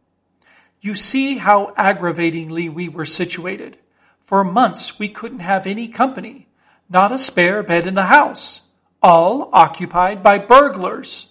You 0.85 0.95
see 0.95 1.39
how 1.39 1.73
aggravatingly 1.79 2.69
we 2.69 2.91
were 2.91 3.07
situated. 3.07 3.79
For 4.21 4.45
months 4.45 4.99
we 4.99 5.09
couldn't 5.09 5.39
have 5.39 5.67
any 5.67 5.89
company, 5.89 6.47
not 6.91 7.11
a 7.11 7.19
spare 7.19 7.63
bed 7.63 7.87
in 7.87 7.95
the 7.95 8.05
house, 8.05 8.61
all 9.03 9.49
occupied 9.55 10.23
by 10.23 10.37
burglars. 10.37 11.29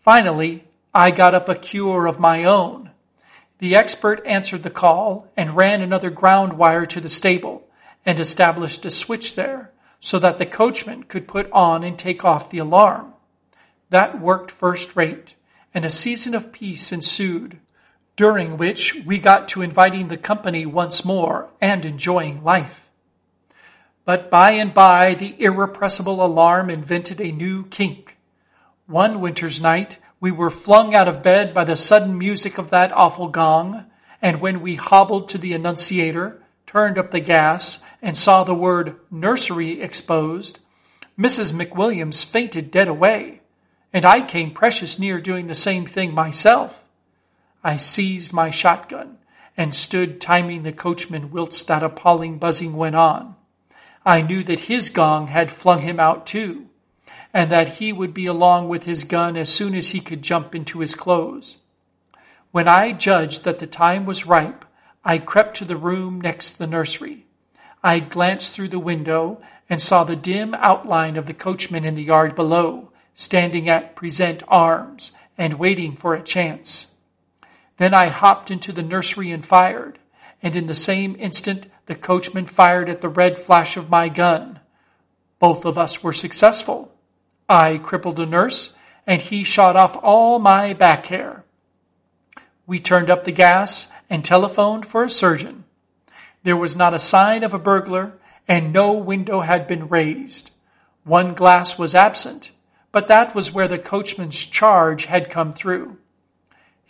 Finally, 0.00 0.64
I 0.92 1.12
got 1.12 1.34
up 1.34 1.48
a 1.48 1.54
cure 1.54 2.08
of 2.08 2.18
my 2.18 2.42
own. 2.42 2.90
The 3.58 3.76
expert 3.76 4.20
answered 4.26 4.64
the 4.64 4.68
call 4.68 5.30
and 5.36 5.54
ran 5.54 5.80
another 5.80 6.10
ground 6.10 6.54
wire 6.54 6.86
to 6.86 7.00
the 7.00 7.08
stable 7.08 7.68
and 8.04 8.18
established 8.18 8.84
a 8.84 8.90
switch 8.90 9.36
there 9.36 9.70
so 10.00 10.18
that 10.18 10.38
the 10.38 10.46
coachman 10.46 11.04
could 11.04 11.28
put 11.28 11.48
on 11.52 11.84
and 11.84 11.96
take 11.96 12.24
off 12.24 12.50
the 12.50 12.58
alarm. 12.58 13.14
That 13.90 14.20
worked 14.20 14.50
first 14.50 14.96
rate, 14.96 15.36
and 15.72 15.84
a 15.84 15.88
season 15.88 16.34
of 16.34 16.50
peace 16.50 16.90
ensued 16.90 17.60
during 18.16 18.56
which 18.56 18.94
we 19.04 19.18
got 19.18 19.48
to 19.48 19.62
inviting 19.62 20.08
the 20.08 20.16
company 20.16 20.64
once 20.64 21.04
more 21.04 21.50
and 21.60 21.84
enjoying 21.84 22.44
life. 22.44 22.90
But 24.04 24.30
by 24.30 24.52
and 24.52 24.72
by, 24.72 25.14
the 25.14 25.34
irrepressible 25.42 26.24
alarm 26.24 26.70
invented 26.70 27.20
a 27.20 27.32
new 27.32 27.64
kink. 27.66 28.18
One 28.86 29.20
winter's 29.20 29.60
night, 29.60 29.98
we 30.20 30.30
were 30.30 30.50
flung 30.50 30.94
out 30.94 31.08
of 31.08 31.22
bed 31.22 31.54
by 31.54 31.64
the 31.64 31.76
sudden 31.76 32.18
music 32.18 32.58
of 32.58 32.70
that 32.70 32.92
awful 32.92 33.28
gong, 33.28 33.86
and 34.20 34.40
when 34.40 34.60
we 34.60 34.74
hobbled 34.76 35.28
to 35.28 35.38
the 35.38 35.54
annunciator, 35.54 36.42
turned 36.66 36.98
up 36.98 37.10
the 37.10 37.20
gas, 37.20 37.80
and 38.02 38.16
saw 38.16 38.44
the 38.44 38.54
word 38.54 38.96
nursery 39.10 39.80
exposed, 39.80 40.60
Mrs. 41.18 41.52
McWilliams 41.52 42.24
fainted 42.24 42.70
dead 42.70 42.88
away, 42.88 43.40
and 43.92 44.04
I 44.04 44.20
came 44.20 44.50
precious 44.50 44.98
near 44.98 45.20
doing 45.20 45.46
the 45.46 45.54
same 45.54 45.86
thing 45.86 46.14
myself. 46.14 46.83
I 47.66 47.78
seized 47.78 48.34
my 48.34 48.50
shotgun 48.50 49.16
and 49.56 49.74
stood 49.74 50.20
timing 50.20 50.64
the 50.64 50.72
coachman 50.72 51.30
whilst 51.30 51.66
that 51.66 51.82
appalling 51.82 52.38
buzzing 52.38 52.76
went 52.76 52.94
on. 52.94 53.36
I 54.04 54.20
knew 54.20 54.42
that 54.42 54.60
his 54.60 54.90
gong 54.90 55.28
had 55.28 55.50
flung 55.50 55.80
him 55.80 55.98
out 55.98 56.26
too, 56.26 56.66
and 57.32 57.50
that 57.50 57.78
he 57.78 57.90
would 57.90 58.12
be 58.12 58.26
along 58.26 58.68
with 58.68 58.84
his 58.84 59.04
gun 59.04 59.34
as 59.38 59.48
soon 59.48 59.74
as 59.74 59.88
he 59.90 60.00
could 60.00 60.20
jump 60.20 60.54
into 60.54 60.80
his 60.80 60.94
clothes. 60.94 61.56
When 62.50 62.68
I 62.68 62.92
judged 62.92 63.44
that 63.44 63.60
the 63.60 63.66
time 63.66 64.04
was 64.04 64.26
ripe, 64.26 64.66
I 65.02 65.16
crept 65.16 65.56
to 65.56 65.64
the 65.64 65.76
room 65.76 66.20
next 66.20 66.58
the 66.58 66.66
nursery. 66.66 67.24
I 67.82 67.98
glanced 67.98 68.52
through 68.52 68.68
the 68.68 68.78
window 68.78 69.40
and 69.70 69.80
saw 69.80 70.04
the 70.04 70.16
dim 70.16 70.52
outline 70.54 71.16
of 71.16 71.24
the 71.24 71.34
coachman 71.34 71.86
in 71.86 71.94
the 71.94 72.02
yard 72.02 72.34
below, 72.34 72.90
standing 73.14 73.70
at 73.70 73.96
present 73.96 74.42
arms 74.48 75.12
and 75.38 75.54
waiting 75.54 75.96
for 75.96 76.14
a 76.14 76.22
chance. 76.22 76.88
Then 77.76 77.92
I 77.92 78.08
hopped 78.08 78.50
into 78.50 78.72
the 78.72 78.82
nursery 78.82 79.30
and 79.32 79.44
fired, 79.44 79.98
and 80.42 80.54
in 80.54 80.66
the 80.66 80.74
same 80.74 81.16
instant 81.18 81.66
the 81.86 81.94
coachman 81.94 82.46
fired 82.46 82.88
at 82.88 83.00
the 83.00 83.08
red 83.08 83.38
flash 83.38 83.76
of 83.76 83.90
my 83.90 84.08
gun. 84.08 84.60
Both 85.38 85.64
of 85.64 85.76
us 85.76 86.02
were 86.02 86.12
successful. 86.12 86.94
I 87.48 87.78
crippled 87.78 88.20
a 88.20 88.26
nurse, 88.26 88.72
and 89.06 89.20
he 89.20 89.44
shot 89.44 89.76
off 89.76 89.98
all 90.02 90.38
my 90.38 90.72
back 90.72 91.06
hair. 91.06 91.44
We 92.66 92.80
turned 92.80 93.10
up 93.10 93.24
the 93.24 93.32
gas 93.32 93.88
and 94.08 94.24
telephoned 94.24 94.86
for 94.86 95.02
a 95.02 95.10
surgeon. 95.10 95.64
There 96.44 96.56
was 96.56 96.76
not 96.76 96.94
a 96.94 96.98
sign 96.98 97.42
of 97.42 97.54
a 97.54 97.58
burglar, 97.58 98.14
and 98.46 98.72
no 98.72 98.92
window 98.92 99.40
had 99.40 99.66
been 99.66 99.88
raised. 99.88 100.50
One 101.04 101.34
glass 101.34 101.78
was 101.78 101.94
absent, 101.94 102.52
but 102.92 103.08
that 103.08 103.34
was 103.34 103.52
where 103.52 103.68
the 103.68 103.78
coachman's 103.78 104.46
charge 104.46 105.06
had 105.06 105.28
come 105.28 105.52
through. 105.52 105.98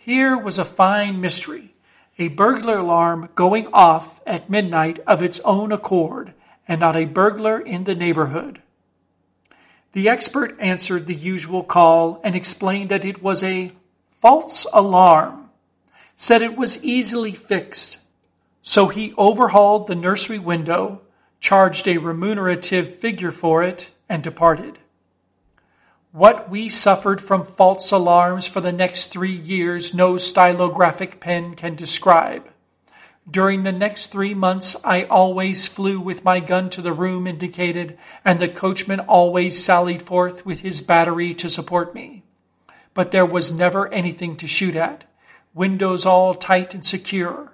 Here 0.05 0.37
was 0.37 0.59
a 0.59 0.67
fine 0.67 1.23
mystery, 1.23 1.75
a 2.19 2.29
burglar 2.29 2.77
alarm 2.77 3.31
going 3.35 3.69
off 3.73 4.21
at 4.27 4.51
midnight 4.51 4.99
of 5.07 5.23
its 5.23 5.41
own 5.41 5.73
accord, 5.73 6.35
and 6.69 6.79
not 6.79 6.95
a 6.95 7.07
burglar 7.07 7.59
in 7.59 7.85
the 7.85 7.95
neighborhood. 7.95 8.61
The 9.93 10.11
expert 10.11 10.61
answered 10.61 11.07
the 11.07 11.15
usual 11.15 11.63
call 11.65 12.21
and 12.23 12.35
explained 12.35 12.91
that 12.91 13.07
it 13.07 13.23
was 13.23 13.43
a 13.43 13.73
false 14.09 14.67
alarm, 14.75 15.49
said 16.17 16.43
it 16.43 16.55
was 16.55 16.85
easily 16.85 17.33
fixed. 17.33 17.97
So 18.61 18.89
he 18.89 19.15
overhauled 19.17 19.87
the 19.87 19.95
nursery 19.95 20.39
window, 20.39 21.01
charged 21.41 21.89
a 21.89 21.97
remunerative 21.97 22.95
figure 22.95 23.31
for 23.31 23.63
it, 23.63 23.91
and 24.11 24.23
departed. 24.23 24.79
What 26.15 26.49
we 26.49 26.69
suffered 26.69 27.21
from 27.21 27.45
false 27.45 27.91
alarms 27.91 28.47
for 28.47 28.61
the 28.61 28.71
next 28.71 29.07
three 29.07 29.35
years 29.35 29.93
no 29.93 30.13
stylographic 30.13 31.19
pen 31.19 31.57
can 31.57 31.75
describe. 31.75 32.49
During 33.29 33.65
the 33.65 33.73
next 33.73 34.13
three 34.13 34.33
months, 34.33 34.77
I 34.85 35.07
always 35.07 35.67
flew 35.67 35.99
with 35.99 36.23
my 36.23 36.39
gun 36.39 36.71
to 36.71 36.83
the 36.83 36.93
room 36.93 37.27
indicated, 37.27 37.99
and 38.25 38.39
the 38.39 38.47
coachman 38.47 39.01
always 39.01 39.61
sallied 39.61 40.03
forth 40.03 40.47
with 40.47 40.61
his 40.61 40.83
battery 40.83 41.35
to 41.35 41.49
support 41.49 41.97
me. 41.97 42.23
But 42.95 43.11
there 43.11 43.27
was 43.27 43.51
never 43.51 43.93
anything 43.93 44.37
to 44.37 44.47
shoot 44.47 44.77
at. 44.77 45.03
Windows 45.53 46.07
all 46.07 46.37
tight 46.37 46.75
and 46.75 46.87
secure. 46.87 47.51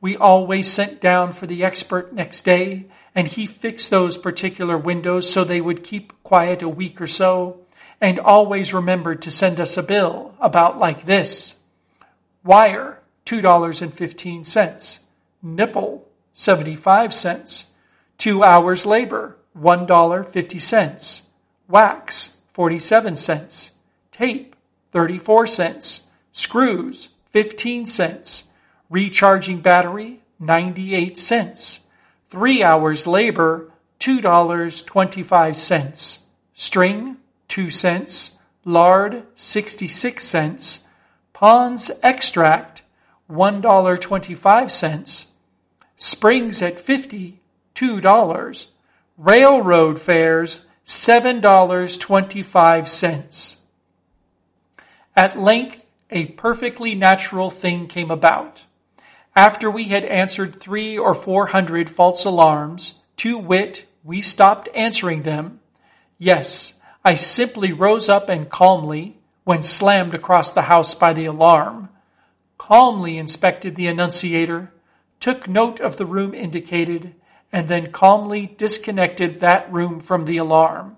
We 0.00 0.16
always 0.16 0.70
sent 0.70 1.00
down 1.00 1.32
for 1.32 1.48
the 1.48 1.64
expert 1.64 2.12
next 2.12 2.44
day, 2.44 2.86
and 3.16 3.26
he 3.26 3.48
fixed 3.48 3.90
those 3.90 4.16
particular 4.16 4.78
windows 4.78 5.28
so 5.28 5.42
they 5.42 5.60
would 5.60 5.82
keep 5.82 6.12
quiet 6.22 6.62
a 6.62 6.68
week 6.68 7.00
or 7.00 7.08
so, 7.08 7.65
and 8.00 8.18
always 8.18 8.74
remembered 8.74 9.22
to 9.22 9.30
send 9.30 9.60
us 9.60 9.76
a 9.76 9.82
bill 9.82 10.34
about 10.40 10.78
like 10.78 11.04
this. 11.04 11.56
Wire, 12.44 13.00
$2.15. 13.24 14.98
Nipple, 15.42 16.08
75 16.32 17.14
cents. 17.14 17.66
Two 18.18 18.42
hours 18.42 18.86
labor, 18.86 19.36
$1.50. 19.58 21.22
Wax, 21.68 22.36
47 22.48 23.16
cents. 23.16 23.72
Tape, 24.12 24.56
34 24.92 25.46
cents. 25.46 26.02
Screws, 26.32 27.08
15 27.30 27.86
cents. 27.86 28.44
Recharging 28.88 29.60
battery, 29.60 30.20
98 30.38 31.18
cents. 31.18 31.80
Three 32.26 32.62
hours 32.62 33.06
labor, 33.06 33.70
$2.25. 34.00 36.18
String, 36.54 37.16
2 37.48 37.70
cents, 37.70 38.36
lard 38.64 39.24
66 39.34 40.24
cents, 40.24 40.80
Pond's 41.32 41.90
extract 42.02 42.82
$1.25, 43.30 45.26
springs 45.96 46.62
at 46.62 46.80
50 46.80 47.40
$2, 47.76 48.66
railroad 49.18 50.00
fares 50.00 50.66
$7.25. 50.84 53.56
At 55.14 55.38
length, 55.38 55.92
a 56.10 56.24
perfectly 56.26 56.94
natural 56.94 57.50
thing 57.50 57.86
came 57.86 58.10
about. 58.10 58.64
After 59.34 59.70
we 59.70 59.84
had 59.84 60.06
answered 60.06 60.60
three 60.60 60.96
or 60.96 61.12
four 61.14 61.46
hundred 61.46 61.90
false 61.90 62.24
alarms, 62.24 62.94
to 63.18 63.36
wit, 63.36 63.84
we 64.02 64.22
stopped 64.22 64.70
answering 64.74 65.20
them. 65.22 65.60
Yes, 66.18 66.72
I 67.06 67.14
simply 67.14 67.72
rose 67.72 68.08
up 68.08 68.28
and 68.28 68.50
calmly, 68.50 69.16
when 69.44 69.62
slammed 69.62 70.12
across 70.12 70.50
the 70.50 70.62
house 70.62 70.96
by 70.96 71.12
the 71.12 71.26
alarm, 71.26 71.88
calmly 72.58 73.16
inspected 73.16 73.76
the 73.76 73.86
annunciator, 73.86 74.72
took 75.20 75.46
note 75.46 75.78
of 75.78 75.98
the 75.98 76.04
room 76.04 76.34
indicated, 76.34 77.14
and 77.52 77.68
then 77.68 77.92
calmly 77.92 78.52
disconnected 78.56 79.38
that 79.38 79.72
room 79.72 80.00
from 80.00 80.24
the 80.24 80.38
alarm, 80.38 80.96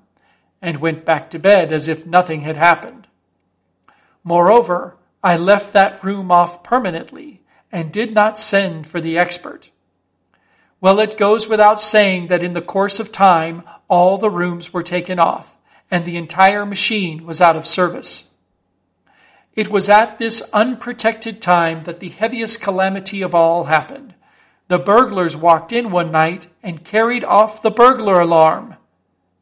and 0.62 0.80
went 0.80 1.04
back 1.04 1.28
to 1.28 1.38
bed 1.38 1.72
as 1.72 1.88
if 1.88 2.06
nothing 2.06 2.40
had 2.40 2.56
happened. 2.56 3.06
Moreover, 4.24 4.96
I 5.22 5.36
left 5.36 5.74
that 5.74 6.02
room 6.02 6.32
off 6.32 6.62
permanently 6.62 7.42
and 7.70 7.92
did 7.92 8.14
not 8.14 8.38
send 8.38 8.86
for 8.86 8.98
the 8.98 9.18
expert. 9.18 9.70
Well, 10.80 11.00
it 11.00 11.18
goes 11.18 11.46
without 11.46 11.78
saying 11.78 12.28
that 12.28 12.42
in 12.42 12.54
the 12.54 12.62
course 12.62 12.98
of 12.98 13.12
time, 13.12 13.62
all 13.88 14.16
the 14.16 14.30
rooms 14.30 14.72
were 14.72 14.82
taken 14.82 15.18
off 15.18 15.57
and 15.90 16.04
the 16.04 16.16
entire 16.16 16.66
machine 16.66 17.24
was 17.24 17.40
out 17.40 17.56
of 17.56 17.66
service. 17.66 18.24
It 19.54 19.68
was 19.68 19.88
at 19.88 20.18
this 20.18 20.40
unprotected 20.52 21.40
time 21.42 21.82
that 21.84 22.00
the 22.00 22.10
heaviest 22.10 22.60
calamity 22.60 23.22
of 23.22 23.34
all 23.34 23.64
happened. 23.64 24.14
The 24.68 24.78
burglars 24.78 25.36
walked 25.36 25.72
in 25.72 25.90
one 25.90 26.12
night 26.12 26.46
and 26.62 26.84
carried 26.84 27.24
off 27.24 27.62
the 27.62 27.70
burglar 27.70 28.20
alarm. 28.20 28.76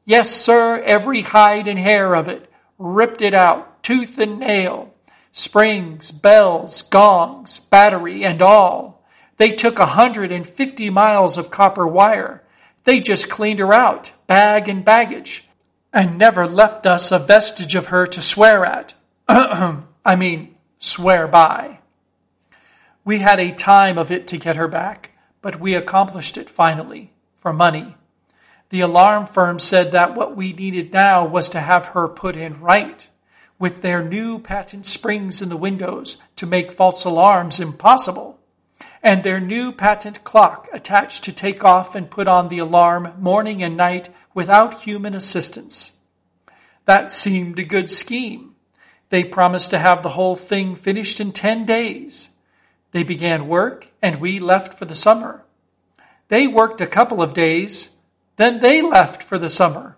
Yes, 0.04 0.30
sir, 0.30 0.80
every 0.80 1.20
hide 1.20 1.66
and 1.66 1.78
hair 1.78 2.14
of 2.14 2.28
it, 2.28 2.50
ripped 2.78 3.22
it 3.22 3.34
out, 3.34 3.82
tooth 3.82 4.18
and 4.18 4.38
nail, 4.38 4.94
springs, 5.32 6.12
bells, 6.12 6.82
gongs, 6.82 7.58
battery, 7.58 8.24
and 8.24 8.40
all. 8.40 9.04
They 9.36 9.50
took 9.50 9.80
a 9.80 9.86
hundred 9.86 10.30
and 10.30 10.46
fifty 10.46 10.90
miles 10.90 11.38
of 11.38 11.50
copper 11.50 11.86
wire. 11.86 12.42
They 12.84 13.00
just 13.00 13.28
cleaned 13.28 13.58
her 13.58 13.74
out, 13.74 14.12
bag 14.28 14.68
and 14.68 14.84
baggage 14.84 15.45
and 15.96 16.18
never 16.18 16.46
left 16.46 16.84
us 16.84 17.10
a 17.10 17.18
vestige 17.18 17.74
of 17.74 17.86
her 17.86 18.06
to 18.06 18.20
swear 18.20 18.66
at. 18.66 18.92
I 19.28 20.14
mean, 20.14 20.54
swear 20.78 21.26
by. 21.26 21.78
We 23.02 23.20
had 23.20 23.40
a 23.40 23.50
time 23.50 23.96
of 23.96 24.10
it 24.10 24.26
to 24.28 24.36
get 24.36 24.56
her 24.56 24.68
back, 24.68 25.12
but 25.40 25.58
we 25.58 25.74
accomplished 25.74 26.36
it 26.36 26.50
finally, 26.50 27.14
for 27.34 27.50
money. 27.50 27.96
The 28.68 28.82
alarm 28.82 29.26
firm 29.26 29.58
said 29.58 29.92
that 29.92 30.14
what 30.14 30.36
we 30.36 30.52
needed 30.52 30.92
now 30.92 31.24
was 31.24 31.48
to 31.50 31.60
have 31.60 31.86
her 31.86 32.08
put 32.08 32.36
in 32.36 32.60
right, 32.60 33.08
with 33.58 33.80
their 33.80 34.04
new 34.04 34.38
patent 34.38 34.84
springs 34.84 35.40
in 35.40 35.48
the 35.48 35.56
windows 35.56 36.18
to 36.36 36.44
make 36.44 36.72
false 36.72 37.06
alarms 37.06 37.58
impossible, 37.58 38.38
and 39.06 39.22
their 39.22 39.38
new 39.38 39.70
patent 39.70 40.24
clock 40.24 40.68
attached 40.72 41.22
to 41.22 41.32
take 41.32 41.62
off 41.62 41.94
and 41.94 42.10
put 42.10 42.26
on 42.26 42.48
the 42.48 42.58
alarm 42.58 43.12
morning 43.20 43.62
and 43.62 43.76
night 43.76 44.08
without 44.34 44.82
human 44.82 45.14
assistance. 45.14 45.92
That 46.86 47.08
seemed 47.08 47.56
a 47.60 47.64
good 47.64 47.88
scheme. 47.88 48.56
They 49.10 49.22
promised 49.22 49.70
to 49.70 49.78
have 49.78 50.02
the 50.02 50.08
whole 50.08 50.34
thing 50.34 50.74
finished 50.74 51.20
in 51.20 51.30
10 51.30 51.66
days. 51.66 52.30
They 52.90 53.04
began 53.04 53.46
work 53.46 53.88
and 54.02 54.20
we 54.20 54.40
left 54.40 54.74
for 54.74 54.86
the 54.86 54.94
summer. 54.96 55.44
They 56.26 56.48
worked 56.48 56.80
a 56.80 56.86
couple 56.88 57.22
of 57.22 57.32
days, 57.32 57.90
then 58.34 58.58
they 58.58 58.82
left 58.82 59.22
for 59.22 59.38
the 59.38 59.48
summer. 59.48 59.96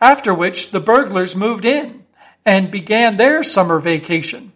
After 0.00 0.32
which 0.32 0.70
the 0.70 0.78
burglars 0.78 1.34
moved 1.34 1.64
in 1.64 2.04
and 2.44 2.70
began 2.70 3.16
their 3.16 3.42
summer 3.42 3.80
vacation. 3.80 4.51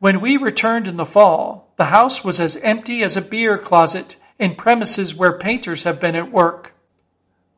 When 0.00 0.22
we 0.22 0.38
returned 0.38 0.88
in 0.88 0.96
the 0.96 1.04
fall, 1.04 1.74
the 1.76 1.84
house 1.84 2.24
was 2.24 2.40
as 2.40 2.56
empty 2.56 3.02
as 3.02 3.18
a 3.18 3.22
beer 3.22 3.58
closet 3.58 4.16
in 4.38 4.54
premises 4.54 5.14
where 5.14 5.36
painters 5.36 5.82
have 5.82 6.00
been 6.00 6.16
at 6.16 6.32
work. 6.32 6.74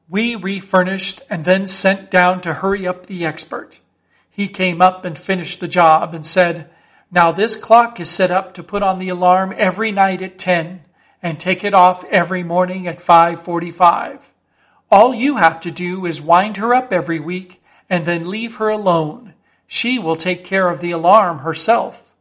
We 0.09 0.35
refurnished 0.35 1.23
and 1.31 1.45
then 1.45 1.69
sent 1.69 2.11
down 2.11 2.41
to 2.41 2.53
hurry 2.53 2.85
up 2.85 3.07
the 3.07 3.25
expert. 3.25 3.81
He 4.29 4.49
came 4.49 4.83
up 4.83 5.05
and 5.05 5.17
finished 5.17 5.61
the 5.61 5.69
job 5.69 6.15
and 6.15 6.27
said, 6.27 6.69
now 7.13 7.31
this 7.31 7.55
clock 7.55 8.01
is 8.01 8.11
set 8.11 8.33
up 8.33 8.55
to 8.55 8.65
put 8.65 8.83
on 8.83 8.99
the 8.99 9.11
alarm 9.11 9.55
every 9.57 9.93
night 9.93 10.21
at 10.21 10.37
10 10.37 10.83
and 11.23 11.39
take 11.39 11.63
it 11.63 11.75
off 11.75 12.03
every 12.07 12.43
morning 12.43 12.89
at 12.89 13.01
545. 13.01 14.33
All 14.91 15.15
you 15.15 15.37
have 15.37 15.61
to 15.61 15.71
do 15.71 16.07
is 16.07 16.21
wind 16.21 16.57
her 16.57 16.75
up 16.75 16.93
every 16.93 17.21
week 17.21 17.63
and 17.89 18.05
then 18.05 18.29
leave 18.29 18.57
her 18.57 18.69
alone. 18.69 19.35
She 19.69 20.01
will 20.01 20.17
take 20.17 20.43
care 20.43 20.69
of 20.69 20.81
the 20.81 20.91
alarm 20.91 21.39
herself. 21.39 22.12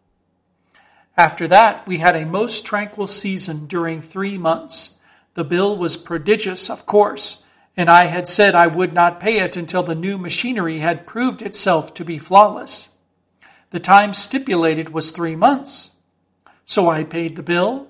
After 1.18 1.48
that, 1.50 1.86
we 1.88 1.98
had 1.98 2.16
a 2.16 2.26
most 2.26 2.66
tranquil 2.66 3.08
season 3.08 3.66
during 3.66 4.02
three 4.02 4.38
months. 4.38 4.92
The 5.34 5.44
bill 5.44 5.78
was 5.78 5.98
prodigious, 5.98 6.70
of 6.70 6.86
course, 6.86 7.38
and 7.76 7.90
I 7.90 8.06
had 8.06 8.28
said 8.28 8.56
I 8.56 8.68
would 8.68 8.94
not 8.94 9.20
pay 9.20 9.40
it 9.40 9.58
until 9.58 9.84
the 9.84 9.96
new 9.96 10.18
machinery 10.18 10.80
had 10.80 11.08
proved 11.08 11.42
itself 11.42 11.94
to 11.96 12.06
be 12.06 12.18
flawless. 12.18 12.90
The 13.72 13.80
time 13.80 14.14
stipulated 14.14 14.90
was 14.90 15.12
three 15.12 15.36
months. 15.36 15.92
So 16.66 16.90
I 16.90 17.04
paid 17.04 17.36
the 17.36 17.44
bill, 17.44 17.88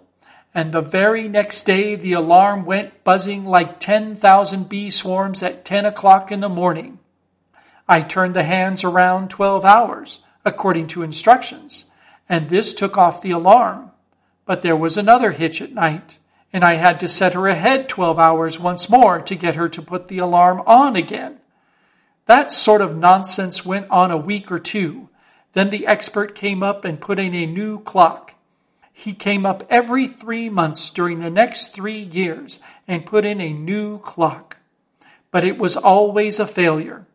and 0.54 0.72
the 0.72 0.82
very 0.82 1.28
next 1.28 1.64
day 1.64 1.96
the 1.96 2.14
alarm 2.14 2.66
went 2.66 3.04
buzzing 3.04 3.46
like 3.46 3.80
10,000 3.80 4.70
bee 4.70 4.90
swarms 4.90 5.44
at 5.44 5.66
10 5.66 5.86
o'clock 5.86 6.32
in 6.32 6.40
the 6.40 6.50
morning. 6.50 7.00
I 7.88 8.02
turned 8.02 8.36
the 8.36 8.44
hands 8.44 8.84
around 8.84 9.30
12 9.30 9.66
hours, 9.66 10.20
according 10.46 10.88
to 10.88 11.04
instructions, 11.04 11.86
and 12.32 12.48
this 12.48 12.74
took 12.74 12.98
off 12.98 13.22
the 13.22 13.32
alarm. 13.32 13.92
But 14.46 14.62
there 14.62 14.76
was 14.76 14.96
another 14.96 15.32
hitch 15.32 15.62
at 15.62 15.74
night, 15.74 16.18
and 16.54 16.64
I 16.64 16.76
had 16.76 17.02
to 17.02 17.10
set 17.10 17.34
her 17.34 17.46
ahead 17.46 17.90
12 17.90 18.18
hours 18.18 18.58
once 18.58 18.90
more 18.90 19.20
to 19.20 19.36
get 19.36 19.56
her 19.56 19.68
to 19.68 19.82
put 19.82 20.08
the 20.08 20.20
alarm 20.20 20.64
on 20.66 20.96
again. 20.96 21.40
That 22.28 22.50
sort 22.50 22.80
of 22.80 22.96
nonsense 22.96 23.66
went 23.66 23.90
on 23.90 24.12
a 24.12 24.18
week 24.18 24.50
or 24.50 24.60
two, 24.60 25.10
then 25.52 25.72
the 25.72 25.86
expert 25.86 26.34
came 26.34 26.64
up 26.64 26.86
and 26.86 27.02
put 27.02 27.20
in 27.20 27.36
a 27.36 27.46
new 27.46 27.82
clock. 27.82 28.34
He 28.94 29.12
came 29.12 29.46
up 29.46 29.64
every 29.70 30.08
three 30.08 30.48
months 30.50 30.90
during 30.90 31.20
the 31.20 31.30
next 31.30 31.74
three 31.74 32.00
years 32.00 32.62
and 32.88 33.06
put 33.06 33.26
in 33.26 33.42
a 33.42 33.52
new 33.52 34.00
clock. 34.00 34.56
But 35.32 35.44
it 35.44 35.58
was 35.58 35.76
always 35.76 36.40
a 36.40 36.48
failure. 36.48 37.06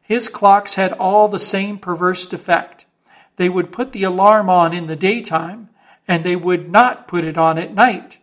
His 0.00 0.30
clocks 0.30 0.76
had 0.76 0.94
all 0.94 1.28
the 1.28 1.38
same 1.38 1.76
perverse 1.76 2.24
defect. 2.24 2.81
They 3.36 3.48
would 3.48 3.72
put 3.72 3.92
the 3.92 4.04
alarm 4.04 4.50
on 4.50 4.72
in 4.72 4.86
the 4.86 4.96
daytime 4.96 5.68
and 6.06 6.24
they 6.24 6.36
would 6.36 6.70
not 6.70 7.08
put 7.08 7.24
it 7.24 7.38
on 7.38 7.58
at 7.58 7.74
night. 7.74 8.18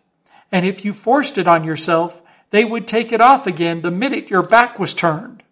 And 0.52 0.65
if 0.65 0.84
you 0.86 0.93
forced 0.93 1.38
it 1.38 1.48
on 1.48 1.63
yourself, 1.63 2.22
they 2.52 2.65
would 2.65 2.88
take 2.88 3.12
it 3.12 3.22
off 3.22 3.48
again 3.48 3.82
the 3.82 3.91
minute 3.91 4.30
your 4.30 4.43
back 4.43 4.80
was 4.80 4.93
turned. 4.93 5.43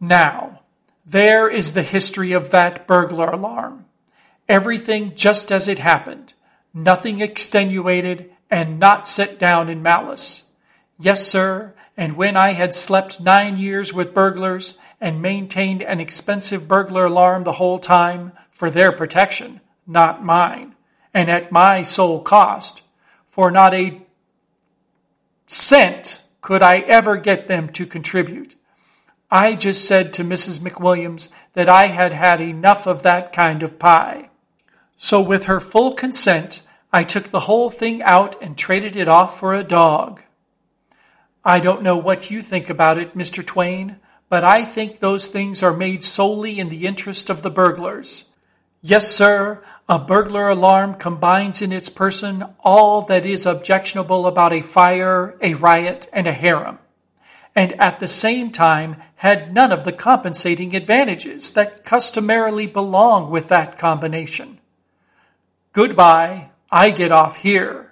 Now, 0.00 0.62
there 1.06 1.48
is 1.48 1.72
the 1.72 1.82
history 1.82 2.32
of 2.32 2.50
that 2.50 2.86
burglar 2.86 3.30
alarm. 3.30 3.84
Everything 4.48 5.14
just 5.14 5.52
as 5.52 5.68
it 5.68 5.78
happened. 5.78 6.34
Nothing 6.74 7.20
extenuated 7.20 8.30
and 8.50 8.78
not 8.78 9.08
set 9.08 9.38
down 9.38 9.68
in 9.68 9.82
malice. 9.82 10.42
Yes, 11.02 11.26
sir, 11.26 11.74
and 11.96 12.16
when 12.16 12.36
I 12.36 12.52
had 12.52 12.72
slept 12.72 13.20
nine 13.20 13.56
years 13.56 13.92
with 13.92 14.14
burglars 14.14 14.74
and 15.00 15.20
maintained 15.20 15.82
an 15.82 15.98
expensive 15.98 16.68
burglar 16.68 17.06
alarm 17.06 17.42
the 17.42 17.50
whole 17.50 17.80
time 17.80 18.30
for 18.52 18.70
their 18.70 18.92
protection, 18.92 19.60
not 19.84 20.24
mine, 20.24 20.76
and 21.12 21.28
at 21.28 21.50
my 21.50 21.82
sole 21.82 22.20
cost, 22.20 22.84
for 23.26 23.50
not 23.50 23.74
a 23.74 24.00
cent 25.48 26.22
could 26.40 26.62
I 26.62 26.78
ever 26.78 27.16
get 27.16 27.48
them 27.48 27.68
to 27.70 27.84
contribute. 27.84 28.54
I 29.28 29.56
just 29.56 29.84
said 29.84 30.12
to 30.12 30.22
Mrs. 30.22 30.60
McWilliams 30.60 31.30
that 31.54 31.68
I 31.68 31.88
had 31.88 32.12
had 32.12 32.40
enough 32.40 32.86
of 32.86 33.02
that 33.02 33.32
kind 33.32 33.64
of 33.64 33.76
pie. 33.80 34.30
So 34.96 35.20
with 35.20 35.46
her 35.46 35.58
full 35.58 35.94
consent, 35.94 36.62
I 36.92 37.02
took 37.02 37.24
the 37.24 37.40
whole 37.40 37.70
thing 37.70 38.02
out 38.04 38.40
and 38.40 38.56
traded 38.56 38.94
it 38.94 39.08
off 39.08 39.40
for 39.40 39.52
a 39.52 39.64
dog. 39.64 40.22
I 41.44 41.60
don't 41.60 41.82
know 41.82 41.96
what 41.96 42.30
you 42.30 42.42
think 42.42 42.70
about 42.70 42.98
it, 42.98 43.16
Mr. 43.16 43.44
Twain, 43.44 43.98
but 44.28 44.44
I 44.44 44.64
think 44.64 44.98
those 44.98 45.26
things 45.26 45.62
are 45.62 45.76
made 45.76 46.04
solely 46.04 46.58
in 46.58 46.68
the 46.68 46.86
interest 46.86 47.30
of 47.30 47.42
the 47.42 47.50
burglars. 47.50 48.24
Yes, 48.80 49.08
sir, 49.08 49.62
a 49.88 49.98
burglar 49.98 50.48
alarm 50.48 50.94
combines 50.94 51.62
in 51.62 51.72
its 51.72 51.88
person 51.88 52.44
all 52.60 53.02
that 53.02 53.26
is 53.26 53.46
objectionable 53.46 54.26
about 54.26 54.52
a 54.52 54.60
fire, 54.60 55.36
a 55.40 55.54
riot, 55.54 56.08
and 56.12 56.26
a 56.26 56.32
harem 56.32 56.78
and 57.54 57.78
at 57.80 58.00
the 58.00 58.08
same 58.08 58.50
time 58.50 58.96
had 59.16 59.52
none 59.52 59.72
of 59.72 59.84
the 59.84 59.92
compensating 59.92 60.74
advantages 60.74 61.52
that 61.52 61.84
customarily 61.84 62.66
belong 62.66 63.30
with 63.30 63.48
that 63.48 63.78
combination. 63.78 64.58
Goodbye, 65.72 66.50
I 66.70 66.90
get 66.90 67.12
off 67.12 67.36
here. 67.36 67.91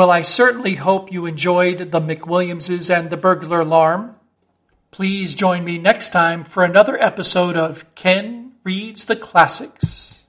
Well, 0.00 0.10
I 0.10 0.22
certainly 0.22 0.76
hope 0.76 1.12
you 1.12 1.26
enjoyed 1.26 1.90
the 1.90 2.00
McWilliamses 2.00 2.88
and 2.88 3.10
the 3.10 3.18
burglar 3.18 3.60
alarm. 3.60 4.16
Please 4.90 5.34
join 5.34 5.62
me 5.62 5.76
next 5.76 6.08
time 6.08 6.42
for 6.42 6.64
another 6.64 6.98
episode 6.98 7.54
of 7.54 7.94
Ken 7.94 8.52
Reads 8.64 9.04
the 9.04 9.14
Classics. 9.14 10.19